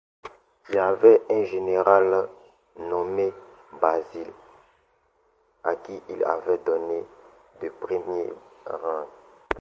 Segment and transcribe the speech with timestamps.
[0.71, 2.27] Il avait un général
[2.79, 3.31] nommé
[3.79, 4.33] Basile
[5.63, 7.05] à qui il avait donné
[7.61, 8.33] le premier
[8.65, 9.05] rang.